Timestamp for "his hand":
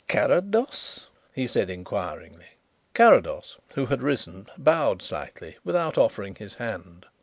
6.33-7.05